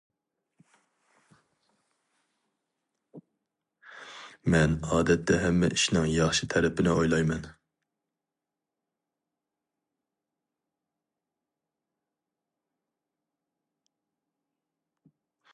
مەن 4.53 4.73
ئادەتتە 4.79 5.37
ھەممە 5.43 5.69
ئىشنىڭ 5.75 6.07
ياخشى 6.13 6.49
تەرىپىنى 6.55 6.95
ئويلايمەن. 6.95 7.47